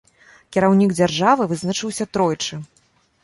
Кіраўнік 0.55 0.95
дзяржавы 0.99 1.45
вызначыўся 1.51 2.07
тройчы. 2.17 2.61